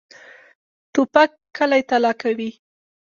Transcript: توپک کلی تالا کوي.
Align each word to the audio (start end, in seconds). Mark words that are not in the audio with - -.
توپک 0.93 1.31
کلی 1.55 1.81
تالا 1.89 2.11
کوي. 2.21 2.49